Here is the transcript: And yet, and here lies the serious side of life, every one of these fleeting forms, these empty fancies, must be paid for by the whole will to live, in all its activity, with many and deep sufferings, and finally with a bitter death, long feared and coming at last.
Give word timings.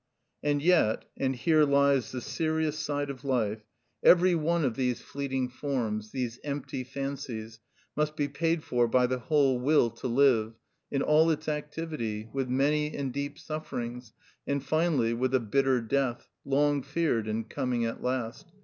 And 0.41 0.63
yet, 0.63 1.05
and 1.15 1.35
here 1.35 1.63
lies 1.63 2.11
the 2.11 2.21
serious 2.21 2.79
side 2.79 3.11
of 3.11 3.23
life, 3.23 3.61
every 4.01 4.33
one 4.33 4.65
of 4.65 4.75
these 4.75 4.99
fleeting 4.99 5.47
forms, 5.49 6.09
these 6.09 6.39
empty 6.43 6.83
fancies, 6.83 7.59
must 7.95 8.15
be 8.15 8.27
paid 8.27 8.63
for 8.63 8.87
by 8.87 9.05
the 9.05 9.19
whole 9.19 9.59
will 9.59 9.91
to 9.91 10.07
live, 10.07 10.55
in 10.89 11.03
all 11.03 11.29
its 11.29 11.47
activity, 11.47 12.27
with 12.33 12.49
many 12.49 12.97
and 12.97 13.13
deep 13.13 13.37
sufferings, 13.37 14.11
and 14.47 14.63
finally 14.63 15.13
with 15.13 15.35
a 15.35 15.39
bitter 15.39 15.81
death, 15.81 16.27
long 16.45 16.81
feared 16.81 17.27
and 17.27 17.47
coming 17.47 17.85
at 17.85 18.01
last. 18.01 18.51